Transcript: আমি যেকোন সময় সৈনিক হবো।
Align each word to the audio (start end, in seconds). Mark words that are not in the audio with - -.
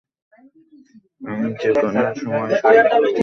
আমি 1.21 1.47
যেকোন 1.61 1.95
সময় 2.19 2.51
সৈনিক 2.59 2.93
হবো। 2.93 3.17